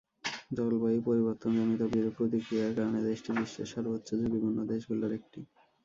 [0.51, 5.39] জলবায়ু পরিবর্তনজনিত বিরূপ প্রতিক্রিয়ার কারণে দেশটি বিশ্বের সর্বোচ্চ ঝুঁকিপূর্ণ দেশগুলোর একটি।